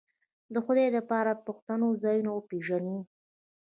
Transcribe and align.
د 0.53 0.55
خدای 0.65 0.87
د 0.95 0.97
پاره 1.09 1.33
پښتنو 1.45 1.87
ځانونه 2.03 2.31
وپېژنئ 2.33 2.97